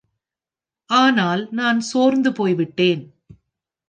[0.89, 3.03] ஆனால் நான் சோர்ந்து போய்விட்டேன்.